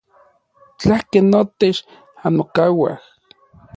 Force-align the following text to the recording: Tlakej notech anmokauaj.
Tlakej 0.79 1.23
notech 1.31 1.79
anmokauaj. 2.25 2.97